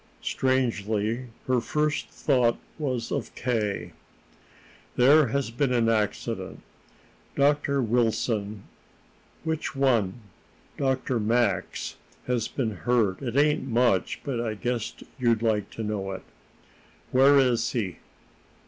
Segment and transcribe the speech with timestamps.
[0.23, 3.91] Strangely, her first thought was of K.
[4.95, 6.63] "There has been an accident.
[7.35, 7.83] Dr.
[7.83, 8.63] Wilson"
[9.43, 10.15] "Which one?"
[10.75, 11.19] "Dr.
[11.19, 13.21] Max has been hurt.
[13.21, 16.23] It ain't much, but I guess you'd like to know it."
[17.11, 17.97] "Where is he?"